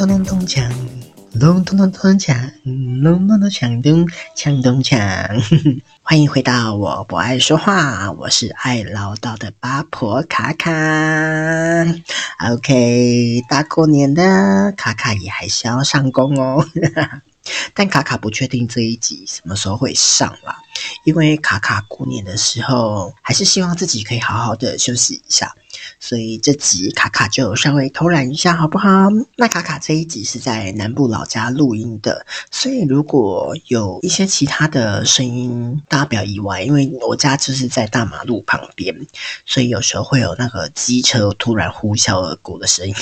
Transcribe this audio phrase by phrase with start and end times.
[0.00, 0.66] 咚咚咚锵，
[1.38, 5.82] 咚咚咚咚锵，咚咚咚锵咚锵咚锵。
[6.00, 10.70] 欢迎回到我不爱说话，我是爱唠叨的八婆卡卡。
[12.48, 16.66] OK，大过年的卡卡也还是要上工哦。
[17.74, 20.58] 但卡卡不确定这一集什么时候会上啦，
[21.04, 25.54] 因为卡卡过年的时候还是希望自己可以好好的休息一下，
[25.98, 29.08] 所以这集卡卡就稍微偷懒一下，好不好？
[29.36, 38.94] 那卡卡这一集是在南部老家录音的，所以如果有一些其他的声音，大家不要意外，因为我家就是在大马路旁边，
[39.46, 42.94] 所以有时候会有那个机车突然呼啸而过的声音。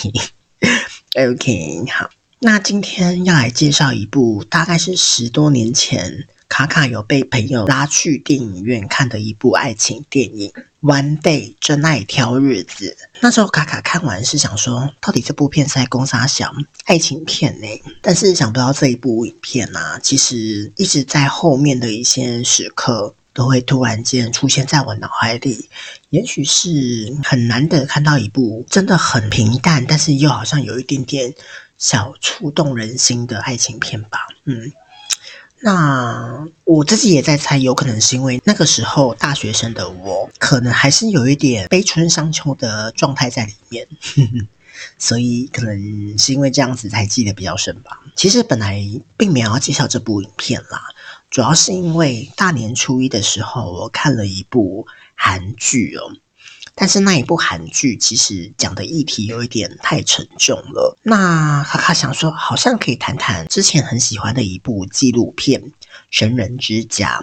[1.16, 2.09] OK，好。
[2.41, 10.48] 那今天要来介绍一部，大概是十多年前卡卡有被朋友拉去电影院看的一部爱情电影
[10.81, 12.97] 《One Day 真爱挑日子》。
[13.20, 17.66] 那时候卡卡看完是想说，到底这部片是在攻三小爱情片呢？
[18.00, 25.69] 但是想不到这一部影片啊，其实一直在后面的一些时刻都会突然间出现在我脑海里。
[26.11, 31.34] 也许是很难得看到一部真的很平淡，但是又好像有一点点。
[31.79, 34.73] 小触动人心的爱情片吧，嗯，
[35.61, 44.47] 那我自己也在猜，有可能是因为那个时候大学生的我，可能还是有一点悲春伤秋的状态在里面，呵呵，
[44.99, 48.01] 所以可能是因为这样子才记得比较深吧。
[48.17, 48.84] 其实本来
[49.17, 50.83] 并没有要介绍这部影片啦，
[51.31, 56.17] 主要是因为大年初一的时候，我看了一部韩剧哦。
[56.81, 60.97] 但是那一部韩剧其实讲的议题有一点太沉重了。
[61.03, 65.61] 那卡卡想说，好像可以谈谈之前很喜欢的一部纪录片
[66.11, 67.21] 《神人之家》。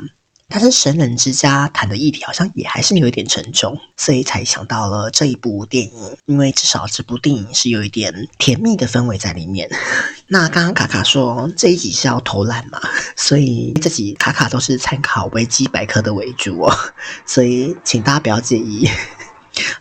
[0.47, 6.17] 但是《神人之家》谈的议题好像也还是有一点沉重，所以才想到了这一部电影。
[6.25, 9.67] 因为至少这部电影是有一点甜蜜的氛围在里面。
[10.27, 12.79] 那刚刚卡卡说这一集是要偷懒嘛，
[13.15, 16.71] 所以这集卡卡都是参考维基百科的为主哦，
[17.25, 18.87] 所以请大家不要介意。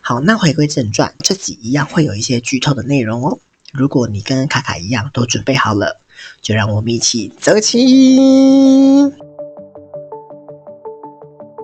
[0.01, 3.37] 好，那回归正传，这集一样会有一些剧透的内容哦。
[3.71, 5.99] 如果你跟卡卡一样都准备好了，
[6.41, 7.77] 就让我们一起走起。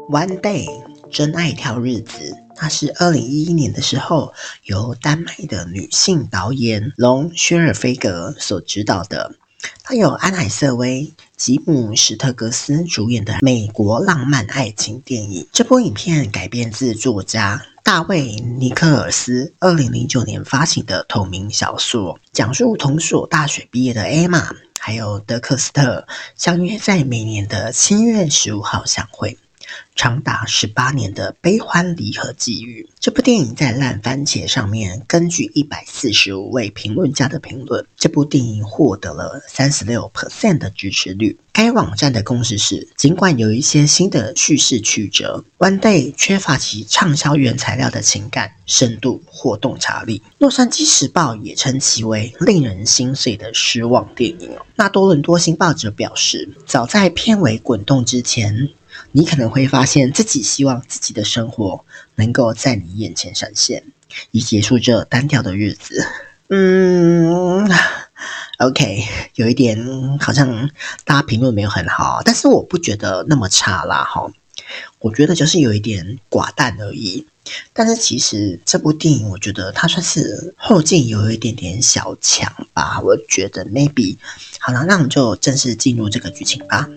[0.09, 0.67] One Day
[1.09, 4.33] 真爱挑日子，它是二零一一年的时候
[4.65, 9.31] 由丹麦的女性导演龙薛尔菲格所执导的，
[9.83, 15.47] 它有安海瑟薇、吉姆史特格斯主演的美国浪漫爱情电影。
[15.51, 17.61] 这部影片改编自作家。
[17.83, 18.21] 大卫·
[18.57, 29.37] 尼克尔斯二零零九年发行的同名小说，讲述同所大学毕业的艾玛还有德克斯特相约在每年的七月十五号相会。
[29.95, 32.89] 长达十八年的悲欢离合际遇。
[32.99, 41.37] 这部电影在烂番茄上面，根据一百四十五位评论家的评论，这部电影获得了三十六 percent 的支持率。
[41.53, 50.23] 该网站的共识是，尽管有一些新的叙事曲折，《One Day》缺乏其畅销原材料的情感深度或洞察力。
[50.37, 54.51] 洛杉矶时报也称其为令人心碎的失望电影。
[54.75, 58.69] 那多伦多星报则表示，早在片尾滚动之前。
[59.13, 61.83] 你可能会发现自己希望自己的生活
[62.15, 63.83] 能够在你眼前闪现，
[64.31, 66.05] 以结束这单调的日子。
[66.49, 67.69] 嗯
[68.59, 69.05] ，OK，
[69.35, 70.69] 有一点好像
[71.05, 74.31] 大家评论没有很好，但是我不觉得那么差啦，哈。
[74.99, 77.27] 我觉得就是有一点寡淡而已。
[77.73, 83.01] 但是其实这部电影，我觉得它算是后劲有一点点小强吧。
[83.01, 84.15] 我觉得 maybe
[84.59, 86.87] 好了，那我们就正式进入这个剧情吧。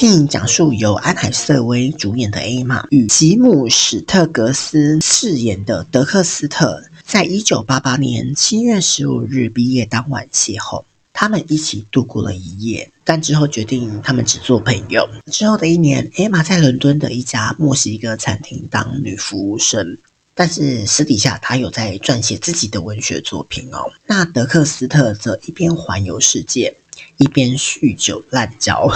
[0.00, 10.84] 电影讲述由安海瑟薇主演的艾玛与吉姆史特格斯饰演的德克斯特，在一九八八年七月十五日毕业当晚邂逅。
[11.12, 15.06] 他们一起度过了一夜，但之后决定他们只做朋友。
[15.30, 19.98] 之后的一年，艾玛在伦敦的一家墨西哥餐厅当女服务生，
[20.34, 23.92] 但是私底下她有在撰写自己的文学作品哦。
[24.06, 26.74] 那德克斯特则一边环游世界，
[27.18, 28.90] 一边酗酒滥交。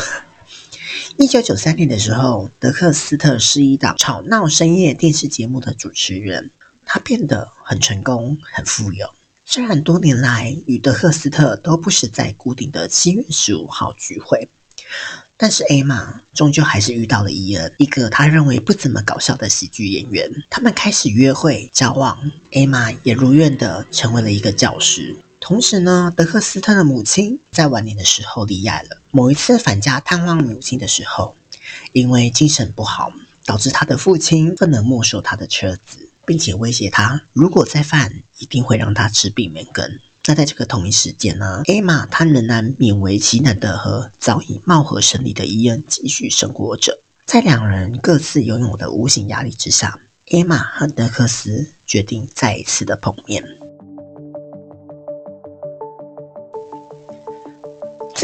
[1.16, 6.50] 一九九三年的时候，德克斯特是一档吵闹深夜电视节目的主持人，
[6.84, 9.08] 他变得很成功、很富有。
[9.44, 14.48] 虽然多年来与德克斯特都不是在固定的七月十五号聚会，
[15.36, 20.30] 但是艾玛终究还是遇到了伊恩，一个他认为不怎么搞笑的喜剧演员。
[20.48, 25.16] 他们开始约会、交往，艾玛也如愿的成为了一个教师。
[25.44, 29.02] 同时呢，德克斯特的母亲在晚年的时候离异了。
[29.10, 31.36] 某一次返家探望母亲的时候，
[31.92, 33.12] 因为精神不好，
[33.44, 36.08] 导致他的父亲不能没收他的车子。
[36.24, 40.00] 并且威胁他，如果再犯，一定会让他吃闭门羹。
[40.24, 46.98] 那在这个同一时间呢，艾玛她仍然勉为其难的和早已貌合神离的伊恩继续生活着。
[47.26, 49.98] 在两人各自拥有的无形压力之下，
[50.30, 53.44] 艾玛和德克斯决定再一次的碰面。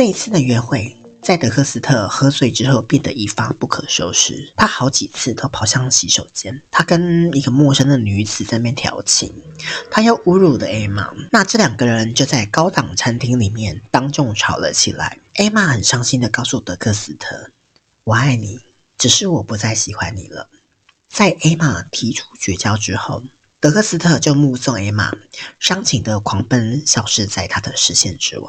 [0.01, 4.51] 这一次的约会，在德克斯特喝醉之后变得一发不可收拾。
[4.57, 9.31] 他好几次都跑向洗手间，他跟一个陌生的女子在那边调情，
[9.91, 11.13] 他又侮辱了艾玛。
[11.31, 15.19] 那这两个人就在高档餐厅里面当众吵了起来。
[15.35, 17.51] 艾玛很伤心的告诉德克斯特
[18.05, 18.59] ：“我爱你，
[18.97, 20.49] 只是我不再喜欢你了。”
[21.13, 23.23] 在艾玛提出绝交之后，
[23.61, 25.15] 德克斯特就目送艾玛
[25.59, 28.49] 伤情的狂奔消失在他的视线之外。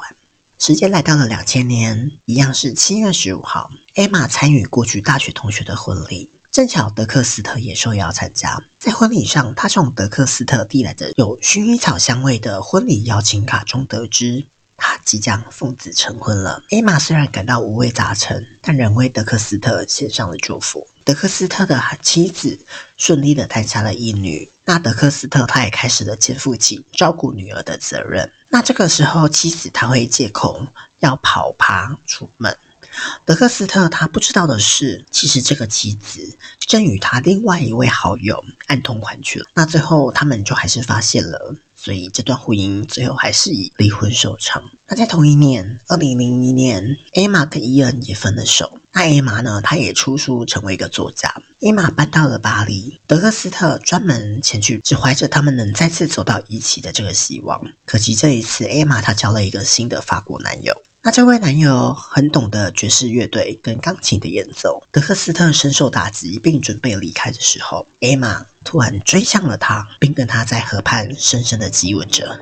[0.64, 8.62] 时间来到了两千年，一样是七月十五号，艾玛参与过去大学同学的婚礼，正巧德克斯特也受邀参加。
[8.78, 16.62] 在婚礼上，他从德克斯特递来的有薰衣草香味的婚礼邀请卡中得知，他即将奉子成婚了。
[16.70, 20.86] 艾玛虽然感到五味杂陈，但仍为德克斯特献上了祝福。
[21.02, 22.60] 德克斯特的妻子
[22.96, 28.32] 顺利的诞下了一女，那德克斯特他也开始了肩负起照顾女儿的责任。
[28.48, 30.66] 那这个时候，妻子他会借口
[31.00, 32.56] 要跑趴出门。
[33.24, 39.46] 德克斯特他不知道的是，其实这个妻子正与他另外一位好友暗通款曲了。
[39.54, 41.56] 那最后他们就还是发现了。
[41.84, 44.70] 所以这段婚姻最后还是以离婚收场。
[44.86, 48.78] 那在同一年，二零零一年，艾玛跟伊恩也分了手。
[48.92, 51.42] 那艾玛呢，她也出书成为一个作家。
[51.60, 57.60] 艾玛搬到了巴黎，德克斯特专门前去，只怀着他们能再次走到一起的这个希望。
[57.84, 60.80] 可惜这一次，艾玛她交了一个新的法国男友。
[61.04, 64.80] 那这位男友很懂得爵士乐队跟钢琴的演奏。
[64.92, 72.38] 德克斯特深受打击，并准备离开的时候，艾玛突然追向了他，并跟他在河畔深深的激吻着。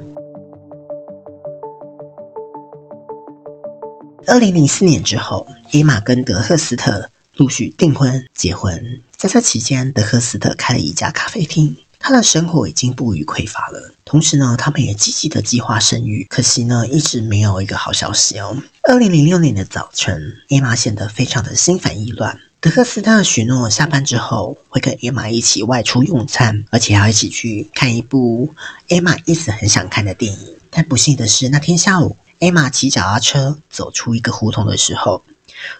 [4.26, 9.00] 二零零四年之后，艾玛跟德克斯特陆续订婚结婚。
[9.16, 11.74] 在这期间，德克斯特开了一家咖啡厅。
[12.02, 18.56] 他的生活已经不虞匮乏了，同时呢，他们也积极的计划生育，可惜呢，一直没有一个好消息哦。
[18.82, 22.36] 二零零六年的早晨，艾玛显得非常的心烦意乱。
[22.58, 28.52] 德克斯特许诺下班之后会跟艾玛一起外出用餐，而且要一起去看一部
[28.88, 30.40] 艾玛一直很想看的电影。
[30.70, 35.22] 但不幸的是，那天下午，艾玛骑脚踏车走出一个胡同的时候，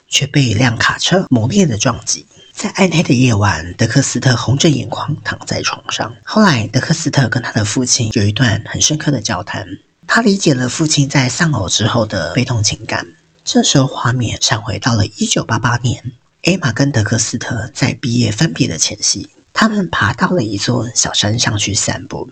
[0.08, 2.24] 却被一辆卡车猛烈的撞击。
[2.60, 6.14] 在暗黑的夜晚，德克斯特红着眼眶躺在床上。
[6.22, 9.66] 后来，德克斯特跟他的父亲有一段很深刻的交谈，
[10.06, 13.06] 他理解了父亲在丧偶之后的悲痛情感。
[13.46, 16.12] 这时候，画面闪回到了一九八八年，
[16.42, 22.30] 艾玛跟德克斯特在毕业分别的前夕，他们爬到了一座小山上去散步。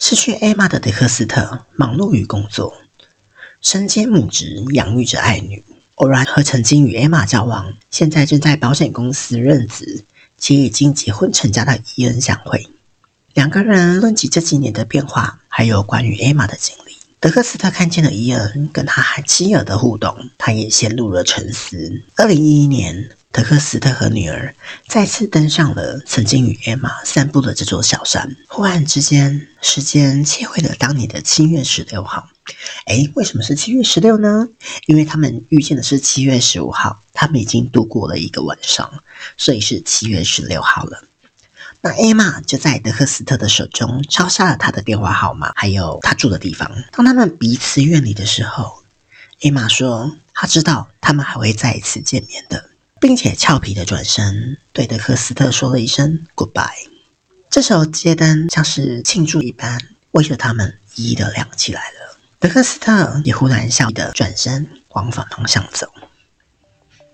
[0.00, 2.74] 失去艾玛的德克斯特忙碌于工作，
[3.60, 5.62] 身兼母职，养育着爱女。
[6.00, 10.02] 偶然和曾经与艾玛交往，现在正在保险公司任职，
[10.38, 12.70] 且已经结婚成家的伊恩相会。
[13.34, 16.96] 两个人论及这几年的变化，还有关于艾玛的经历。
[17.20, 22.02] 德克斯特看见了伊恩跟他和妻儿的互动，他也陷入了沉思。
[22.16, 24.54] 二零一一年，德克斯特和女儿
[24.88, 28.34] 再次登上了曾经与艾玛散步的这座小山。
[28.48, 32.30] 忽然之间，时间切回了当年的七月十六号。
[32.86, 34.48] 诶，为什么是七月十六呢？
[34.86, 39.02] 因为他们遇见的是七月十五号，他们已经度过了一个晚上，
[39.36, 41.04] 所以是七月十六号了。
[41.82, 46.70] 那艾玛就在德克斯特的手中抄下了他的电话号码，还有他住的地方。
[46.92, 48.82] 当他们彼此远离的时候，
[49.42, 52.68] 艾玛说他知道他们还会再一次见面的，
[53.00, 56.88] 并且俏皮的转身对德克斯特说了一声 “goodbye”。
[57.48, 59.80] 这时候街灯像是庆祝一般，
[60.12, 61.99] 为着他们一一的亮起来了。
[62.40, 65.86] 德克斯特也忽然笑的转身往反方向走，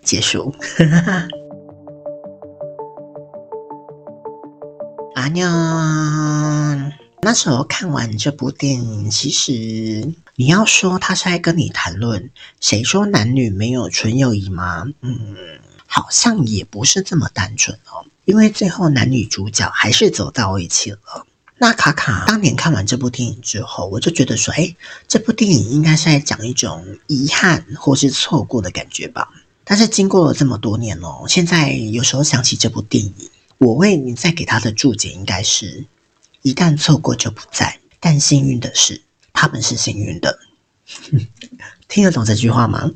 [0.00, 0.54] 结束。
[5.16, 5.48] 阿妞，
[7.22, 9.52] 那时候看完这部电影，其实
[10.36, 12.30] 你要说他是在跟你谈论
[12.60, 14.86] 谁说男女没有纯友谊吗？
[15.00, 15.36] 嗯，
[15.88, 21.26] 好像也不是这么单纯哦，因为最后男女主角还是走到一起了。
[21.58, 24.76] 那卡卡当年看完这部电影之后，我就觉得说，哎，
[25.08, 29.30] 这部电影应该是在讲一种遗憾或是错过的感觉吧。
[29.64, 35.86] 但是经过了这么多年哦，现在有时候想起这部电影，我为你再给他的注解应该是：
[36.42, 39.00] 一旦错过就不在，但幸运的是，
[39.32, 40.38] 他们是幸运的。
[41.88, 42.90] 听得懂这句话吗？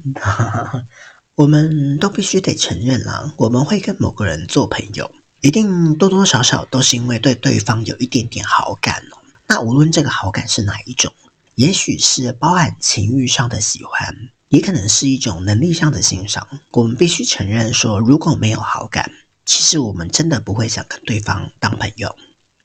[1.34, 5.10] 我们都必须得承认啦，我们会跟某个人做朋友。
[5.40, 9.18] 一定多多少少都是因为对对方有一点点好感哦。
[9.46, 11.12] 那无论这个好感是哪一种，
[11.54, 16.46] 也许是包含情欲上的喜欢，也可能是一种能力上的欣赏。
[16.72, 19.10] 我们必须承认说，如果没有好感，
[19.46, 22.14] 其实我们真的不会想跟对方当朋友，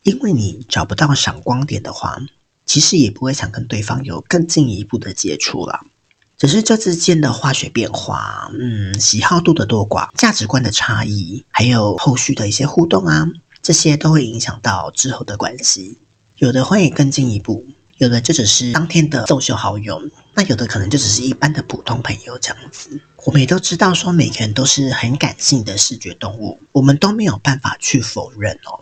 [0.04, 2.20] 因为你找不到闪光点的话，
[2.66, 5.86] 其实也不会想跟对方有更进一步的接触了。
[6.38, 13.28] 只是这之间的化学变化，嗯，喜好度的多寡、价值观的差异，还有后续的一些互动啊，
[13.62, 15.98] 这些都会影响到之后的关系。
[16.38, 17.66] 有的会更进一步，
[17.98, 20.02] 有的就只是当天的奏秀好友，
[20.34, 23.00] 那有的可能就只是一般的普通朋友这样子。
[23.24, 28.82] 我们也都知道，说每个人都是很感性的视觉动物，我们都没有办法去否认哦。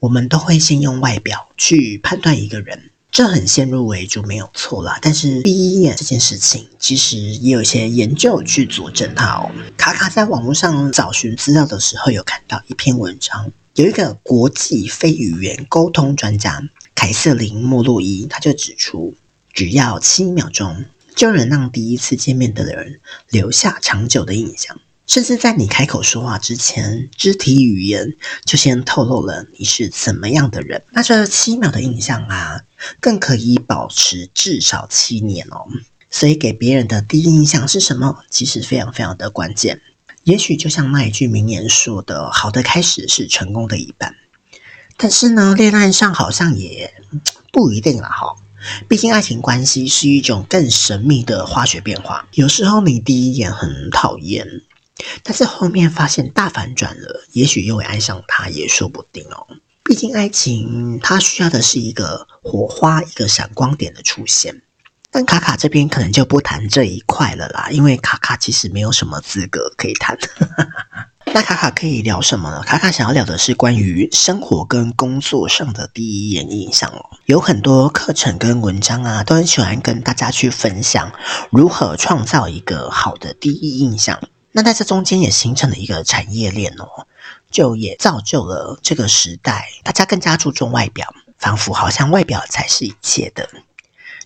[0.00, 4.98] 我们都会先用外表去判断一个人，这很先入为主，没有错啦。
[5.02, 9.50] 但是第一眼这件事情，其实也有一些研究去佐证它哦。
[9.76, 16.62] 卡卡在网络上找寻资料的时候，有看到一篇文章，有一个国际非语言沟通专家。
[16.94, 19.14] 凯瑟琳·莫洛伊，他就指出，
[19.52, 20.84] 只要七秒钟，
[21.16, 23.00] 就能让第一次见面的人
[23.30, 24.78] 留下长久的印象。
[25.10, 28.14] 甚至在你开口说话之前，肢体语言
[28.44, 30.84] 就先透露了你是怎么样的人。
[30.92, 32.60] 那这七秒的印象啊，
[33.00, 35.66] 更可以保持至少七年哦。
[36.12, 39.80] 所以给别人的第一印象是什么，其实非常非常的关键。
[40.22, 44.14] 也许就像那一句名言说的：“好的开始是成功的一半。”
[44.96, 46.94] 但是呢，恋爱上好像也
[47.52, 48.36] 不一定了哈。
[48.86, 52.28] 毕竟爱情关系是一种更神秘的化学变化。
[52.34, 54.46] 有时候你第一眼很讨厌，
[55.22, 59.46] 但是后面发现大反转了，也许又会爱上他，也说不定哦。
[59.84, 64.62] 毕竟爱情它需要的是一个火花，一个闪光点的出现。
[65.10, 70.16] 但卡卡这边可能就不谈这一块了啦，因为卡卡其实没有什么资格可以谈。
[71.32, 72.62] 那卡卡可以聊什么呢？
[72.62, 77.04] 卡卡想要聊的是关于生活跟工作上的第一眼印象哦。
[77.26, 81.12] 有很多课程跟文章啊，都很喜欢跟大家去分享
[81.50, 84.20] 如何创造一个好的第一印象。
[84.52, 87.06] 那在这中间也形成了一个产业链哦，
[87.50, 93.48] 就也造就了这个时代，大家更加注重外表，仿佛好像外表才是一切的。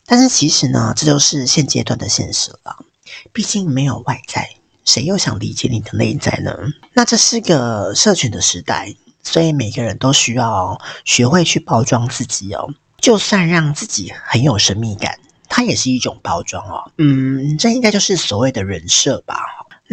[0.06, 2.84] 但是其实呢，这就是现阶段的现实了。
[3.32, 4.50] 毕竟没有外在。
[4.84, 6.54] 谁又想理解你的内在呢？
[6.92, 12.68] 那这是个社群的时代，所以每个人都需要学会去包装自己哦。
[12.98, 16.92] 就算让自己很有神秘感，它也是一种包装哦。
[16.98, 19.38] 嗯，这应该就是所谓的人设吧。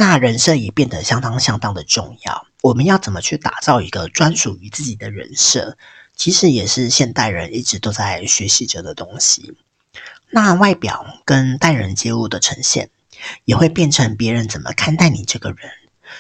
[0.02, 2.48] 那人设也变得相当相当的重要。
[2.64, 5.78] 我们要怎么去打造一个专属于自己的人设？
[6.16, 9.54] 其实也是现代人一直都在学习着的东西。
[10.32, 12.90] 那外表跟待人接物的呈现，
[13.46, 15.70] 也会变成别人怎么看待你这个人，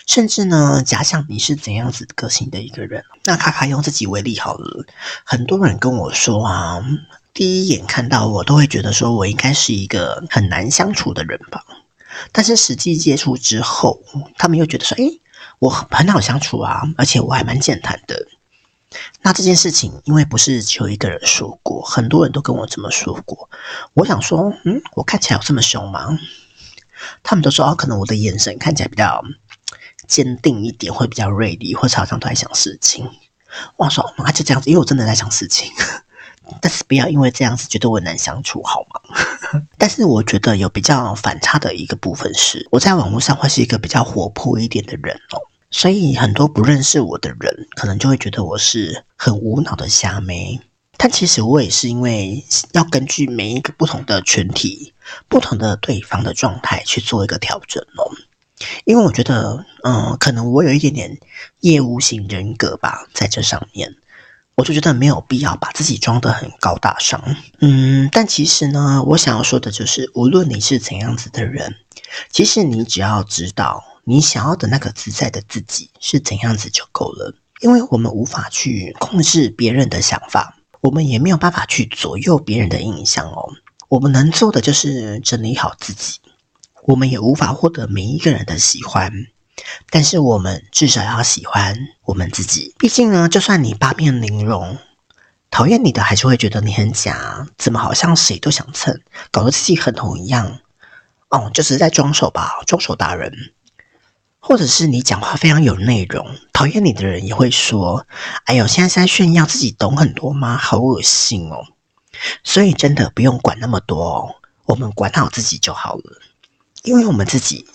[0.06, 3.04] 甚至呢，假想你是怎样子个性的一个人。
[3.24, 4.86] 那卡卡用自己为例好了，
[5.26, 6.86] 很多人跟我说啊，
[7.34, 11.66] 第一眼看到我都会觉得说我应该是一个很难相处的人吧。
[12.32, 14.01] 但是实际接触之后，
[14.38, 15.22] 他们又觉得说，诶，
[15.60, 18.27] 我很很好相处啊，而且我还蛮健谈的。
[19.22, 23.50] 那这件事情，因为不是只有一个人说过，很多人都跟我这么说过。
[23.94, 26.20] 我想说，嗯，我看起来有这么凶吗？
[27.24, 29.24] 他们都说哦，可能我的眼神看起来比较
[30.08, 33.10] 坚定一点，会比较锐利，或者好像都在想事情。
[33.77, 35.72] 我说啊，就这样子，因为我真的在想事情。
[36.60, 39.62] 但是不要因为这样子觉得我难相处，好吗？
[39.77, 45.39] 但是我觉得有比较反差的一个部分是，我在网络上会是一个比较活泼一点的人哦，
[45.70, 50.60] 所以很多不认识我的人，可能就会觉得我是很无脑的瞎妹。
[50.98, 54.93] 但其实我也是因为要根据每一个不同的群体、
[55.27, 58.05] 不同的对方的状态去做一个调整哦。
[58.86, 61.17] 因为我觉得，嗯，可能我有一点点
[61.62, 63.96] 业务型人格吧，在这上面，
[64.62, 67.20] 我就觉得没有必要把自己装得很高大上。
[67.62, 71.75] 嗯，但其实呢，我想要说的就是，无论你是怎样子的人，
[72.30, 77.34] 其实你只要知道你想要的那个自在的自己是怎样子就够了。
[77.62, 80.58] 因为我们无法去控制别人的想法。
[80.82, 83.50] 我们也没有办法去左右别人的印象哦。
[83.88, 86.20] 我们能做的就是整理好自己。
[86.84, 89.12] 我们也无法获得每一个人的喜欢，
[89.89, 92.74] 但是我们至少要喜欢我们自己。
[92.77, 94.77] 毕竟呢，就算你八面玲珑，
[95.50, 97.48] 讨厌你的还是会觉得你很假。
[97.58, 99.01] 怎么好像谁都想蹭，
[99.32, 100.60] 搞得自己很红一样？
[101.30, 103.53] 哦，就是在装熟吧，装熟达人。
[104.44, 108.08] 或者是你讲话非常有内容，讨厌你的人也会说
[108.46, 110.58] ：“哎呦，现在是在炫耀自己懂很多吗？
[110.58, 111.63] 好恶心哦！”
[112.44, 116.20] 所以真的不用管那么多，我们管好自己就好了，
[116.82, 117.68] 因为我们自己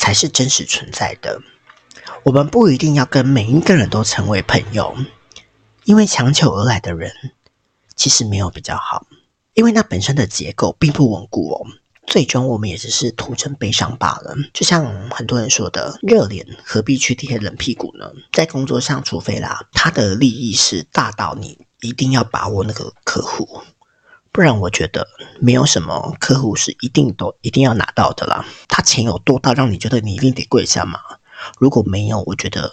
[0.00, 1.42] 才是真实存在的。
[2.24, 4.96] 我们不一定要跟每一个人都成为朋友，
[5.84, 7.12] 因为强求而来的人
[7.94, 9.06] 其实没有比较好，
[9.52, 11.66] 因为那本身的结构并不稳固哦。
[12.06, 14.34] 最终我们也只是徒增悲伤罢了。
[14.54, 18.10] 就像很多人说的，热脸何必去贴冷屁股呢？
[18.32, 23.60] 在工作上，除非啦，他的利益是大到你一定要把握那个客户，
[24.32, 25.06] 不然我觉得
[25.40, 28.46] 没有什么客户是一定都一定要拿到的啦。
[28.68, 31.00] 他钱有多到让你觉得你一定得跪下吗？
[31.58, 32.70] 如果没有，我觉得。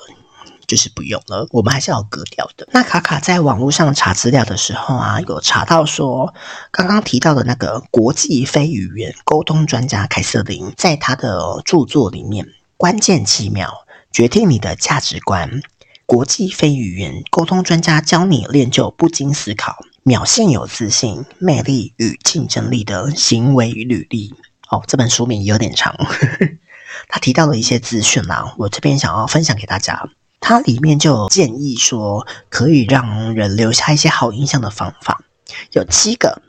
[0.68, 2.68] 就是不用了，我们还是要格调的。
[2.74, 6.34] 那卡卡在网络上查资料的时候啊，有查到说，
[6.72, 15.62] 刚刚提到的那个国际非语言沟通专家凯瑟琳，在他的著作里面，关键七秒决定你的价值观。
[16.06, 24.34] 国际非语言沟通专家教你练就不经思考、秒现有自信、魅力与竞争力的行为与履历。
[24.70, 25.98] 哦，这本书名有点长，
[27.10, 30.10] 他提到了一些资讯啦，我这边想要分享给大家。
[30.40, 35.22] 它里面就建议说，可以让人留下一些好印象的方法，
[35.74, 36.42] 有七个。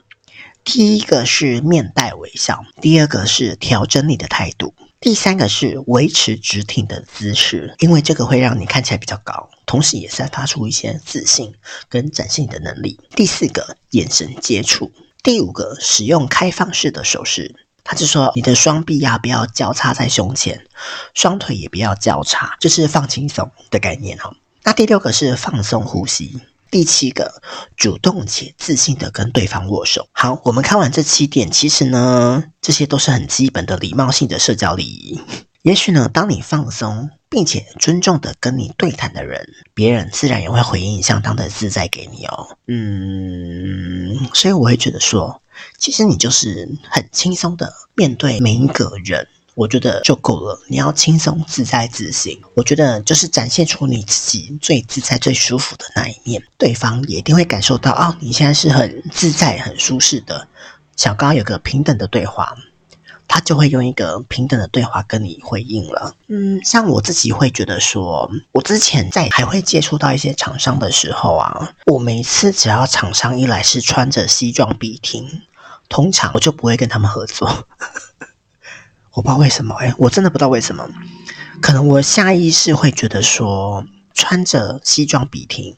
[0.62, 11.54] 第一个是面带微笑，第二个是调整你的态度，第三个是维持直挺的姿势，因为这个会让你看起来比较高，同时也散发出一些自信
[11.88, 12.98] 跟展现你的能力。
[13.14, 14.90] 第四个，眼神接触，
[15.22, 17.54] 第五个，使用开放式的手势。
[17.84, 20.66] 他就说：“你的双臂呀，不要交叉在胸前，
[21.14, 24.36] 双腿也不要交叉，就是放轻松的概念哈。
[24.64, 26.38] 那第六个是放松呼吸，
[26.70, 27.42] 第七个
[27.76, 30.08] 主动且自信的跟对方握手。
[30.12, 35.20] 好，我们看完这七点，其实呢，这些都是很基本的礼貌性的社交礼仪。
[35.62, 42.56] 也许呢，当你放松并且尊重的跟你对谈的人，别人自然也会回应相当的自在给你哦。
[42.66, 45.42] 嗯，所以我会觉得说。”
[45.76, 49.26] 其实你就是很轻松的面对每一个人，
[49.58, 50.56] 我觉得就够了。
[50.68, 60.46] 你要轻松自在自信，我觉得就是展现出你自己最自在、最舒服的那一面，对方也一定会感受到哦，你现在是很自在、很舒适的。
[60.94, 62.56] 想刚刚有个平等的对话，
[63.26, 66.14] 他就会用一个平等的对话跟你回应了。
[66.28, 75.42] 嗯，像我自己会觉得说，我之前在还会接触到一些厂商的时候啊，我每次只要厂商一来是穿着西装笔挺。
[75.88, 77.66] 通常我就不会跟他们合作，
[79.18, 80.88] 我不知道为什么，哎，我真的不知道为什么，
[81.60, 85.74] 可能我下意识会觉得说，穿着西装笔挺。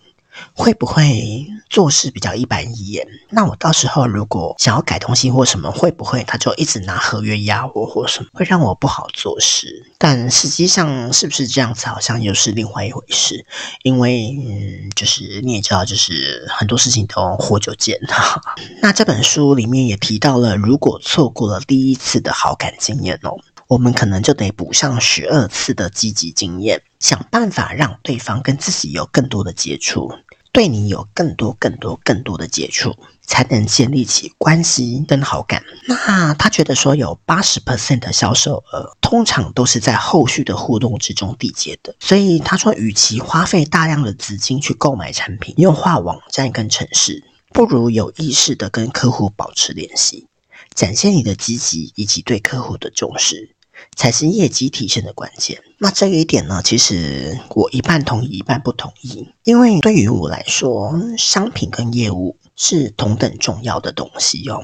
[0.54, 3.06] 会不会做事比较一板一眼？
[3.30, 9.86] 那我到时候如果想要改东西或什么，会不会他就一直拿合约压我或什么，会让我不好做事？
[9.98, 13.44] 但实际上是不是这样子，好像又是另外一回事。
[13.82, 18.40] 因为嗯，就是你也知道，就是很多事情都活久见哈。
[18.82, 30.12] 那这本书里面也提到了，如果错过了第一次的好感经验哦，我们可能就得补上十二次的积极经验，想办法让对方跟自己有更多的接触。
[30.52, 35.62] 对你有更多、更多、更多的接触，才能建立起关系跟好感。
[35.86, 41.94] 那他觉得说，有八十 percent 的销售额，通常都是在后续的互动之中缔结的。
[42.00, 50.26] 所以他说，与其花费大量的资金去购买产品、优化网站跟程式，不如有意识的跟客户保持联系，
[50.74, 53.54] 展现你的积极以及对客户的重视。
[53.96, 55.60] 才是业绩体现的关键。
[55.78, 59.28] 那这一点呢，其实我一半同意，一半不同意。
[59.44, 64.62] 因为对于我来说，商品跟业务是同等重要的东西哦。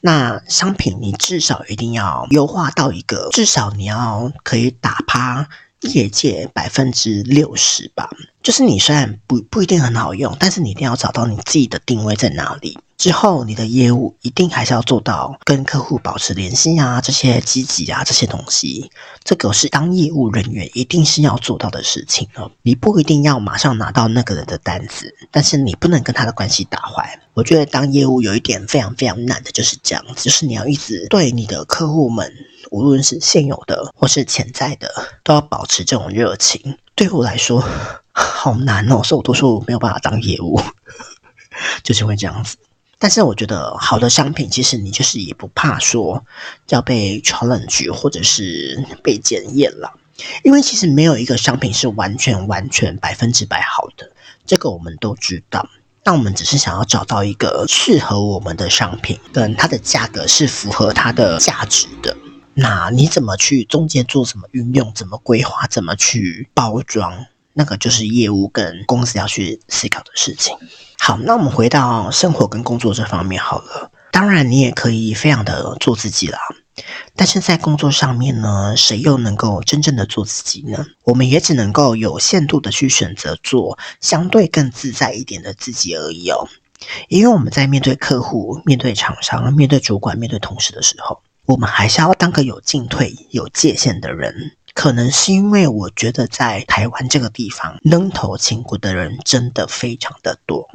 [0.00, 5.48] 那商品你至少一定要优化到一个，至少你要可以打趴
[5.80, 8.08] 业界百分之六十吧。
[8.42, 12.78] 就是你虽然不不一定很好用，但是你一定要找到你自己的定位在哪里。
[12.96, 18.90] 之后，你的业务一定还是要做到跟客户保持联系啊，这些积极啊，这些东西，
[19.22, 22.50] 这个是当业务人员一定是要做到的事情哦。
[22.62, 27.20] 你不一定要马上拿到那个人的单子，但是你不能跟他的关系打坏。
[27.34, 32.32] 我觉得当业务有一点非常非常难的就是这样子，就是你要一直对你的客户们，
[32.70, 34.90] 无论是现有的或是潜在的，
[35.22, 36.78] 都要保持这种热情。
[36.94, 37.62] 对我来说，
[38.10, 40.58] 好难哦，所以我都说我没有办法当业务，
[41.84, 42.56] 就是会这样子。
[43.06, 46.26] 但是我觉得好的商品，其实你就是也不怕说
[46.70, 49.94] 要被 challenge 或者是被检验了，
[50.42, 54.10] 因为其实没有一个商品是完全完全百分之百好的，
[54.44, 55.68] 这个我们都知道。
[56.02, 62.16] 那我们只是想要找到一个适合我们的商品，跟它的价格是符合它的价值的。
[62.54, 67.26] 那你怎么去中间做什么运用，怎么规划，怎么去包装？
[67.58, 70.54] 那个就是业务跟公司要去思考的事情。
[70.98, 73.90] 好，那我们回到生活跟工作这方面好了。
[74.12, 76.38] 当然，你也可以非常的做自己啦。
[77.14, 80.84] 但是在工作上面呢，谁又能够真正的做自己呢？
[81.04, 86.46] 我们也只能够有限度的去选择做相对更自在一点的自己而已哦。
[87.08, 94.52] 因为我们在面对客户、面对厂商、面对主管、面对同事的时候，我们还是要当个有进退、有界限的人。
[94.76, 100.68] 可能是因为我觉得在台湾这个地方，愣头青骨的人真的非常的多。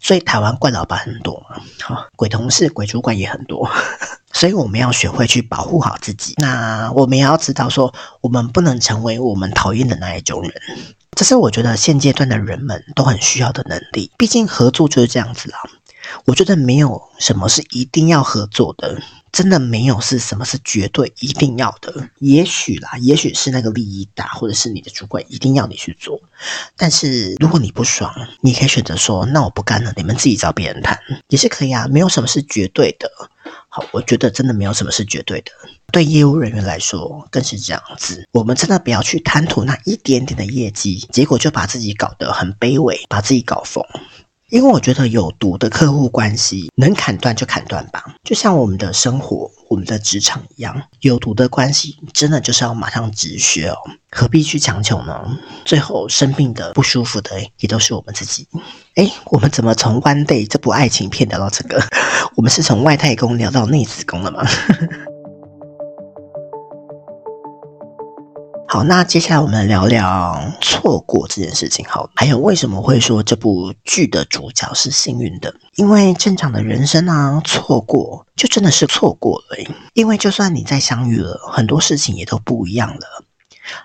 [0.00, 3.70] 所以台湾怪老板很多嘛，好，鬼同事、鬼主管也很多，
[4.32, 6.34] 所以我们要学会去保护好自己。
[6.38, 10.52] 那我们也要知道说，我们不能成为我们讨厌的那一种人。
[11.12, 14.10] 这是我觉得现阶段的人们都很需要的能力。
[14.18, 15.58] 毕竟合作就是这样子啦。
[16.24, 19.00] 我觉得没有什么是一定要合作的。
[19.32, 26.18] 真的没有是什么是绝对一定要的，也许啦，也许是那个利益大，或者是你的主管一定要你去做。
[26.74, 31.86] 但是如果你不爽，你可以选择说，那我不干了，你们自己找别人谈，也是可以啊。
[31.88, 33.10] 没有什么是绝对的。
[33.68, 35.52] 好，我觉得真的没有什么是绝对的。
[35.92, 38.26] 对业务人员来说更是这样子。
[38.32, 43.84] 我们真的不要去贪图那一点点的业绩，结果就把自己搞得很卑微，把自己搞疯。
[44.50, 53.76] 因为我觉得有毒的客户关系能砍断就砍断吧，就像我们的生活、我们的职场一样，有毒的关系真的就是要马上止血哦，
[54.10, 55.38] 何必去强求呢？
[55.64, 58.46] 最后生病的、不舒服的也都是我们自己。
[58.94, 61.82] 诶，我们怎么从《One Day》这部爱情片聊到这个？
[62.36, 64.46] 我们是从外太空聊到内子宫了吗？
[68.76, 71.82] 好，那接下来我们聊聊错过这件事情。
[71.88, 75.54] 好，还有为什么会说这部剧的主角是幸运的？
[75.76, 79.56] 因为正常的人生啊，错过就真的是错过了。
[79.94, 83.24] 因为就算你再相遇了，很多事情也都不一样了。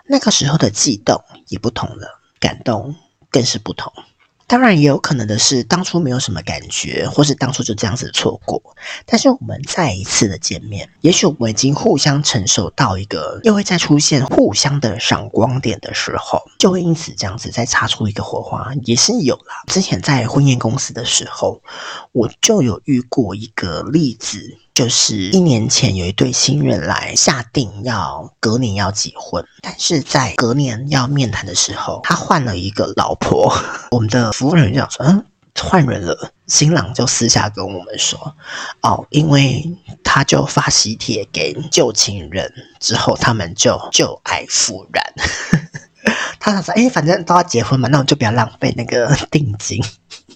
[0.08, 2.94] 那个时候的悸动也不同了，感动
[3.30, 3.94] 更是不同。
[4.52, 8.62] 当然也有可能的是，当初没有什么感觉，或是当初就这样子错过。
[9.06, 19.64] 但是我们再一次的见面，也许我们已经互相承受到一个又会再出现互相的闪光点的时候，就会因此这样子再擦出一个火花，也是有啦。
[19.68, 21.62] 之前在婚宴公司的时候，
[22.12, 24.58] 我就有遇过一个例子。
[24.74, 33.54] 就是一年前有一对新人来下定要隔年要结婚，但是在隔年要面谈的时候，他换了一个老婆。
[33.92, 38.36] 我们的服务人员就讲说：“嗯，换人了。”新郎就私下跟我们说
[38.82, 45.14] ：“哦，因为他就发喜帖给旧情人，之后他们就旧爱复燃。”
[46.40, 49.82] 他想说：“哎，反正都要结婚嘛，那我就不要浪费那个定金。”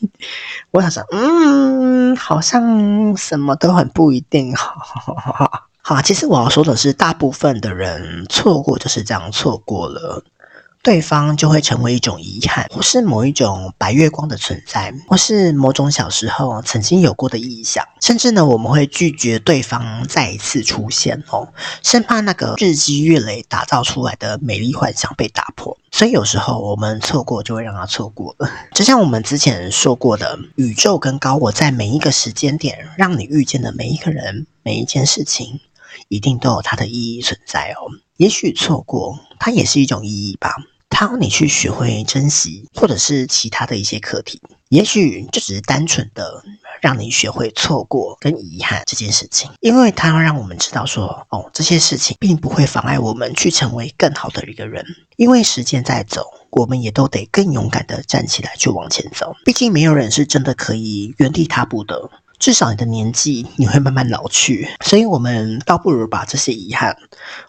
[0.72, 4.56] 我想说，嗯，好像什么都很不一定。
[4.56, 10.24] 好，好，好，好，好，其实我要说的是，大部分的人错过就是这样错过了。
[10.86, 25.76] 对方就会成为一种遗憾，或是某一种白月光的存在，或是某种小时候曾经有过的臆想，甚至呢，我们会拒绝对方再一次出现哦，生怕那个日积月累打造出来的美丽幻想被打破。
[25.92, 28.48] 所以有时候我们错过，就会让他错过了。
[28.76, 35.60] 就像我们之前说过的，宇宙跟高我在每一个时间点让你遇见的每一个人、每一件事情，
[36.10, 37.90] 一定都有它的意义存在哦。
[38.18, 40.56] 也许错过，它也是一种意义吧。
[40.98, 46.42] 他要你去学会珍惜，或者是其他的一些课题，也许就只是单纯的
[46.80, 54.86] 让你学会错过跟遗憾这件事情，因为它要让我们知道说，哦，这些事情并不会妨碍我们去成为更好的一个人，
[55.18, 62.10] 因为时间在走，我们也都得更勇敢的站起来去往前走，毕竟没有人是真的可以原地踏步的。
[62.40, 66.96] 至少你的年纪你会慢慢老去，所以我们倒不如把这些遗憾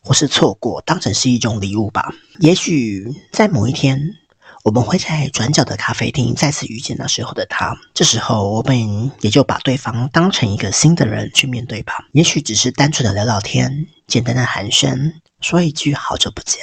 [0.02, 2.14] 或是错过当成是一种礼物吧。
[2.38, 4.14] 也许在某一天，
[4.62, 12.06] 我们会在转角的咖啡厅再次遇见那时候的他，这时候我们也就把对方当成一个新的人去面对吧。
[12.12, 16.60] 也许只是单纯的聊聊天，简单的寒暄，说一句好久不见。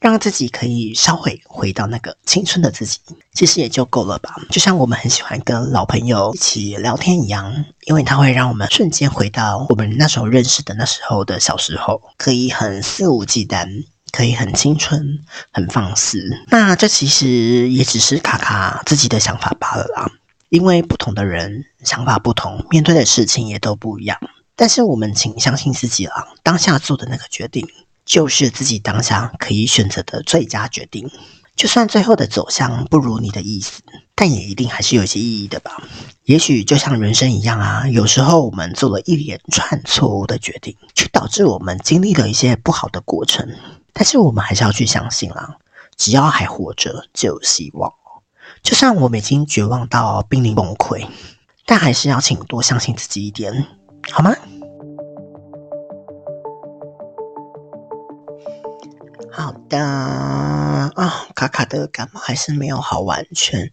[0.00, 3.00] 让自己可以稍微回到那个青春的自己，
[3.32, 4.36] 其实也就够了吧。
[4.50, 15.18] 就像我们很喜欢跟老朋友一起聊天一样，因为它会让我们瞬间回到我们那时候认识的那时候的小时候，可以很肆无忌惮，可以很青春、
[15.52, 16.22] 很放肆。
[16.48, 20.10] 那这其实也只是卡卡自己的想法罢了啦。
[20.48, 24.18] 因为不同的人想法不同，面对的事情也都不一样。
[24.56, 27.68] 但是我们请相信自己啦，当下做的那个决定。
[28.08, 31.10] 就是自己当下可以选择的最佳决定，
[31.54, 33.82] 就算最后的走向不如你的意思，
[34.14, 35.82] 但也一定还是有些意义的吧。
[36.24, 43.46] 也许就像人生一样啊，有时候我们做了一连串错误的决定，却导致我们经历了一些不好的过程。
[43.92, 45.56] 但是我们还是要去相信啊，
[45.96, 47.92] 只要还活着就有希望。
[48.62, 51.06] 就算我们已经绝望到濒临崩溃，
[51.66, 53.66] 但还是要请多相信自己一点，
[54.10, 54.34] 好吗？
[59.38, 60.90] 好的啊、
[61.32, 63.70] 卡卡的感冒还是没有好完全，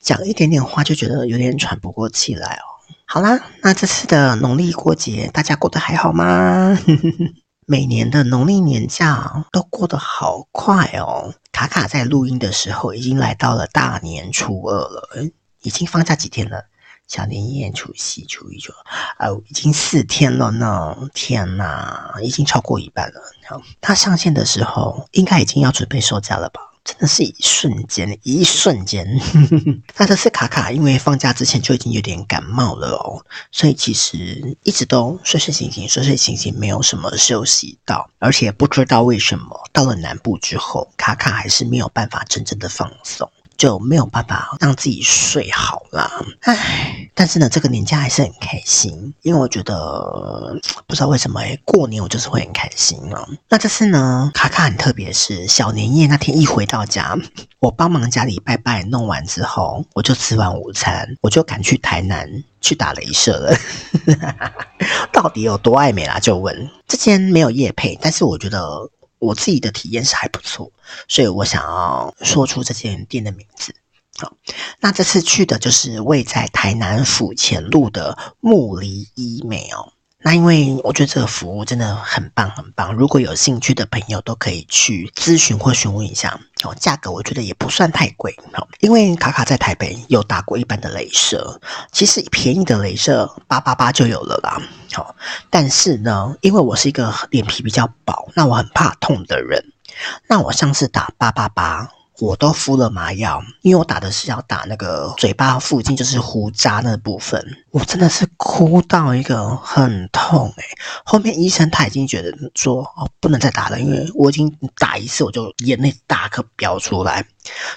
[0.00, 2.66] 讲一点点话就觉得有点喘不过气来哦。
[3.04, 6.76] 好啦，那这次的农历过节大家过得还好吗？
[7.66, 11.32] 每年的农历年假都过得好快哦。
[11.52, 15.30] 卡卡在录音的时候已经来到了大年初二了，
[15.62, 16.64] 已经放假几天了？
[17.08, 18.72] 小年夜、除夕、初一、初
[19.18, 20.96] 二，呃，已经四天了呢！
[21.14, 23.20] 天哪，已经超过一半了。
[23.48, 26.60] 好，他上线的时候，应该已经要准备收假了吧？
[26.84, 29.04] 真的是一瞬间，一瞬间。
[29.96, 38.08] 那这次卡卡因为放假之前就已经有点感冒了哦，所以其实一直都睡睡醒醒，睡睡醒醒，没有什么休息到。
[38.20, 43.28] 而且不知道为什么，到了南部之后，卡卡还是没有办法真正的放松。
[43.56, 46.10] 就没有办法让自己睡好啦，
[46.42, 53.26] 唉，但是呢，这个年假还是很开心，因为我觉得不知道为什么诶，过年我就是会很开心啊。
[53.48, 57.16] 那这次呢，卡卡很特别，是小年夜那天一回到家，
[57.60, 62.28] 我帮忙家里拜拜弄完之后，我就吃完午餐，我就赶去台南
[62.60, 63.56] 去打雷射了。
[65.12, 66.18] 到底有多爱美啦？
[66.20, 68.90] 就问，之前没有夜配，但是我觉得。
[69.18, 70.70] 我自己的体验是还不错，
[71.08, 73.74] 所以我想要说出这间店的名字。
[74.18, 74.32] 好，
[74.80, 79.92] 那这次去的就是位在台南府前路的木梨医美哦。
[80.26, 86.74] 那因为我觉得这个服务真的很棒很棒，如果有兴趣的朋友都可以去咨询或询问一下哦。
[86.74, 91.60] 价格我觉得也不算太贵哦，因为卡卡在台北有打过一般的镭射，
[91.92, 94.60] 其实便宜的镭射八八八就有了啦。
[94.92, 95.14] 好，
[95.48, 99.64] 但是呢，因为我是一个脸皮比较薄，那我很怕痛的人，
[100.26, 101.88] 那我上次打八八八。
[102.18, 107.44] 我都敷了麻药，因为我打的是要打那个嘴巴附近，就是胡渣那部分。
[107.70, 110.64] 我真的是哭到一个很痛诶、
[111.04, 117.26] 后面医生他已经觉得说哦，不能再打了，因为我已经打一次我就眼泪大颗飙出来，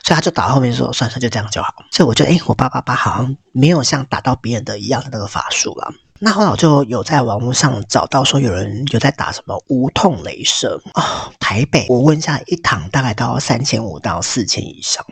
[0.04, 1.74] 所以他就打到后面说算算就这样就好。
[1.92, 5.92] 所以我觉得诶我八八八好像没有像打到别人的一样的那个法术了。
[6.22, 15.06] 那后来我就有在网络上找到说有人有在打什么无痛雷射啊，台北我问一下，一堂大概都要三千五到四千以上。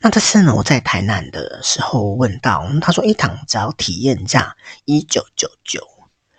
[0.00, 5.80] 那这次呢，我在台南的时候问到，他说一堂只要体验价一九九九，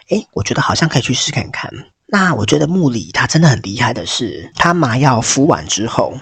[0.10, 1.72] 诶，我觉得好像可以去试看看。
[2.08, 6.14] 那我觉得木里他真的很厉害的是，他麻药敷完之后，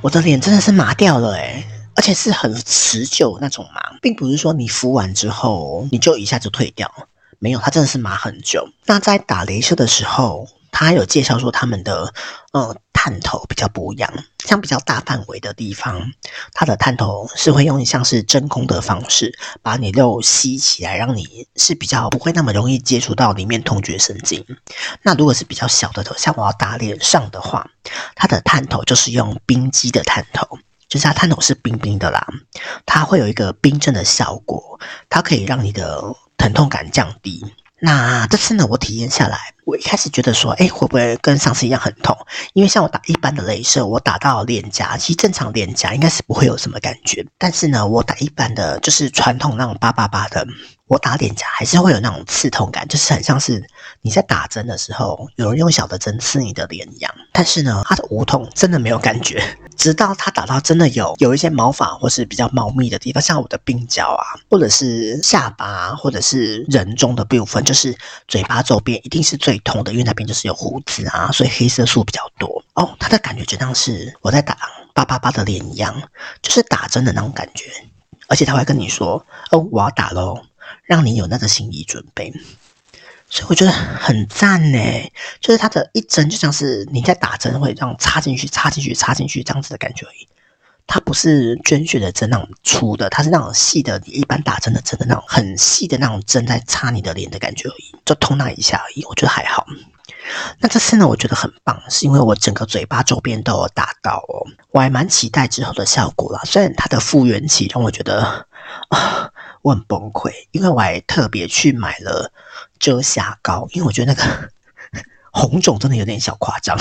[0.00, 1.64] 我的脸真的是麻掉了诶
[1.96, 6.92] 而且是很持久那种麻，并不是说你敷完之后你就一下就退掉，
[7.38, 8.68] 没有，它真的是麻很久。
[8.86, 12.12] 那在打雷射的时候，他有介绍说他们的
[12.52, 14.12] 呃探头比较不一样，
[14.44, 16.10] 像比较大范围的地方，
[16.52, 24.44] 它的探头是会用像是真空的方式把你肉吸起来，让你是比较不会那么容易接触到里面痛觉神经。
[25.02, 27.70] 那如果是比较小的头，像我要打脸上的话，
[28.16, 30.58] 它的探头就是用冰肌的探头。
[30.88, 32.26] 就是它探头是冰冰的啦，
[32.84, 36.02] 它会有一个冰镇的效果，它可以让你的
[36.36, 37.54] 疼痛感降低。
[37.80, 42.16] 那这次呢，我体验下来，我一开始觉得说，哎，会不会跟上次一样很痛？
[42.52, 47.24] 因为像我打一般的镭射，我打到脸颊，其实正常脸颊应该是不会有什么感觉。
[47.38, 50.46] 但是呢，我打一般的，就是传统那种八八八的，
[50.86, 53.66] 我打脸颊还是会有那种刺痛感，就是很像是
[54.02, 57.14] 你在打针的时候，有人用小的针刺你的脸一样。
[57.32, 59.42] 但是呢，它的无痛真的没有感觉。
[59.76, 67.96] 直到他打到真的有有一些毛发或是比较茂密的地方，像我的鬓角啊，或者是下巴，或者是人中的部分，就是
[68.28, 72.64] 嘴巴周边，一定是最痛的，因为那边就是有胡子啊，所以黑色素比较多。
[72.74, 74.56] 哦，他的感觉就像是我在打
[74.92, 76.10] 八八八的脸一样，
[76.42, 77.70] 就是打针的那种感觉，
[78.28, 80.44] 而且他会跟你说：“哦，我要打喽，
[80.84, 82.32] 让你有那个心理准备。”
[83.30, 84.78] 所以我觉得很赞呢，
[85.40, 90.28] 就是它的一针就像是你在打针会这样插进去、插进去、插进去这样子的感觉而已。
[90.86, 99.04] 它不是捐血的针那种粗的，它是那种细的，你一般打针的针的那种很细的那种针在插你的脸的感觉而已，就痛那一下而已。
[99.04, 99.66] 我觉得还好。
[100.58, 106.40] 那这次呢，我觉得很棒，是因为我整个嘴巴周边都有打到哦，我还蛮期待之后的效果啦。
[106.44, 108.46] 虽然它的复原期让我觉得
[108.88, 109.30] 啊，
[109.62, 112.32] 我很崩溃，因为我还特别去买了。
[112.80, 114.50] 遮瑕膏，因为我觉得那个
[115.32, 116.78] 红肿真的有点小夸张，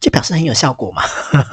[0.00, 1.02] 就表示很有效果嘛。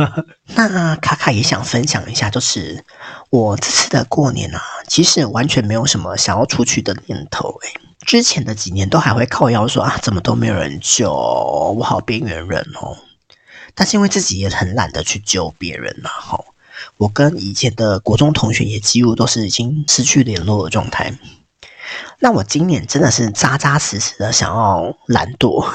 [0.55, 2.83] 那卡卡也想分享一下，就是
[3.29, 7.49] 我这次的过年啊，其实完全没有什么想要出去的念头。
[7.63, 12.97] 诶，之前的几年都还会靠腰说啊，怎么都没有人救，我好边缘人哦。
[13.73, 16.45] 但是因为自己也很懒得去救别人了，吼，
[16.97, 21.13] 我跟以前的国中同学也几乎都是已经失去联络的状态。
[22.19, 25.67] 那我今年真的是扎扎实实的想要懒惰。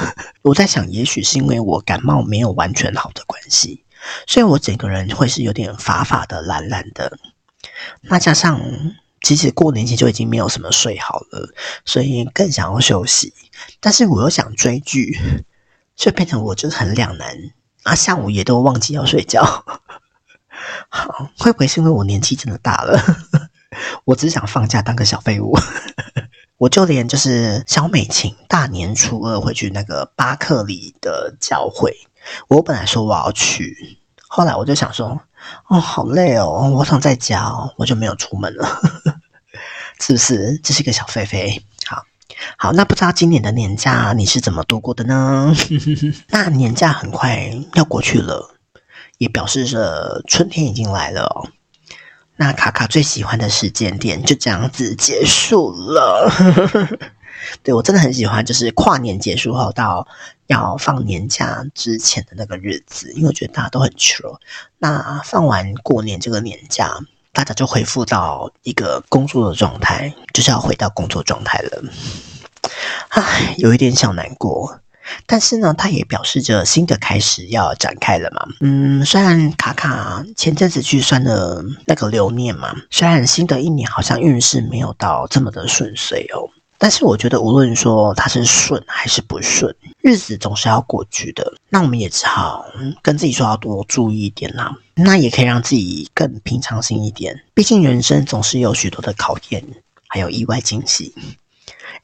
[0.42, 3.84] 我在想，也许是因为我感冒没有完全好的关系，
[4.26, 7.18] 所以我整个人会是有点乏乏的、懒懒的。
[8.02, 8.60] 那加上
[9.22, 13.34] 其实过年前就已经没有什么睡好了，所以更想要休息。
[13.78, 15.18] 但是我又想追剧，
[15.96, 17.36] 所以变成我就是很两难。
[17.82, 19.42] 啊，下午也都忘记要睡觉。
[20.88, 23.00] 好，会不会是因为我年纪真的大了？
[24.04, 25.56] 我只想放假当个小废物。
[26.60, 31.96] 我就连就是小美琴大年初二会去那个巴克里的教会，
[32.48, 35.18] 我本来说我要去，后来我就想说，
[35.68, 38.68] 哦，好累哦，我想在家，我就没有出门了。
[40.00, 40.58] 是不是？
[40.58, 41.64] 这是一个小废废。
[41.86, 42.04] 好，
[42.58, 45.54] 好，那不知道今年的年假你是怎么度过的呢？
[46.28, 48.54] 那年假很快要过去了。
[49.16, 51.50] 也表示着春天已经来了。
[52.40, 56.32] 那卡卡最喜欢的时间点就这样子结束了。
[57.62, 60.08] 对，我真的很喜欢，就是跨年结束后到
[60.46, 64.40] 要放年假之前的那个日子，因为我觉得大家都很穷。
[64.78, 66.98] 那放完过年这个年假，
[67.34, 71.84] 大家就恢复到一个工作的状态，就是要回到工作状态了。
[73.10, 74.80] 唉，有一点小难过。
[75.26, 78.46] 但是呢，它也表示着新的开始要展开了嘛。
[78.60, 91.54] 嗯，虽然卡卡前阵子去算了那个流年嘛，虽然新的一年好像运势没有到这么的顺遂哦，但是我觉得无论说它是顺还是不顺，日子总是要过去的。
[91.68, 92.64] 那我们也只好
[93.02, 97.44] 跟自己说要多注意一点啦，那也可以让自己更平常心一点。
[97.54, 99.64] 毕竟人生总是有许多的考验，
[100.08, 101.14] 还有意外惊喜。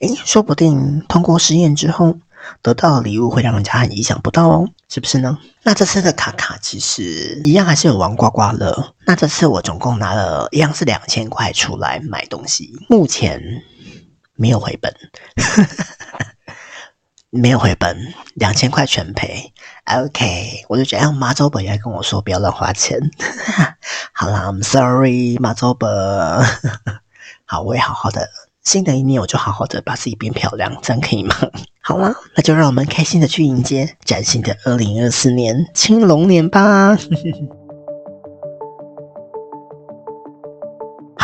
[0.00, 2.18] 诶，说不定通过实验之后。
[2.62, 5.38] 得到的礼物会让人家很意想不到哦，是不是呢？
[5.62, 8.94] 那这次的卡卡其实一样还是有玩刮刮乐。
[9.06, 13.40] 那这次我总共拿了一样是两千块出来买东西，目前
[14.34, 14.94] 没有回本，
[17.30, 19.52] 没有回本，两千块全赔。
[19.84, 22.98] OK，我就觉得，哎，马祖伯也跟我说不要乱花钱。
[24.12, 25.88] 好啦，I'm sorry，马祖伯。
[27.44, 28.28] 好，我会好好的。
[28.66, 31.34] 新的一年，我就好好的把自己变漂亮，这样可以吗？
[31.80, 36.98] 好啦，那就让我们开心的去迎接崭新的二零二四年青龙年吧。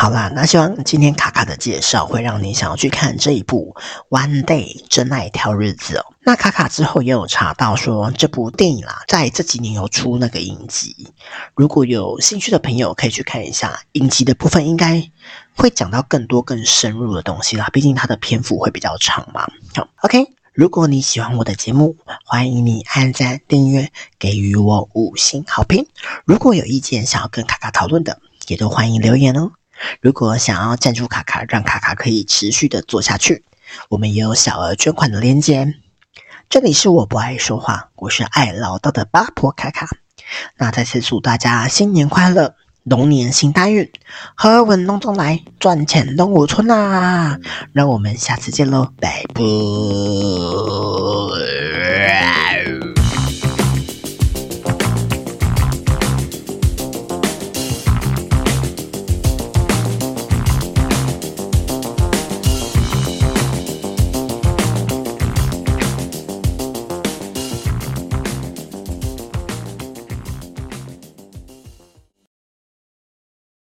[0.03, 3.73] 好啦，那希望今天卡卡的介绍会让你想要去看这一部
[4.09, 6.13] 《One Day 真爱挑日子》哦。
[6.25, 11.07] 那卡卡之后也有查到说，这部电影啦，在这几年有出那个影集，
[11.55, 15.09] 如果有兴趣的朋友可以去看一下影集的部分，应该
[15.55, 17.69] 会讲到更多更深入的东西啦。
[17.71, 19.49] 毕竟它的篇幅会比较长嘛。
[19.73, 23.89] 好，OK，如果你喜欢我的节目，欢迎你按赞、订阅，
[24.19, 25.87] 给予我五星好评。
[26.25, 29.53] 如果有意见想要跟卡卡讨论的，也都欢迎留言哦。
[30.01, 33.43] 如果想要赞助卡卡，让卡卡可以持续的做下去，
[33.89, 35.75] 我们也有小额捐款的链接。
[36.49, 39.89] 这里是我不爱说话，我是爱唠叨的八婆卡卡。
[40.57, 43.91] 那再次祝大家新年快乐，龙年行大运，
[44.35, 47.39] 好运龙中来，赚钱龙舞春啊！
[47.71, 49.43] 让我们下次见喽，拜拜。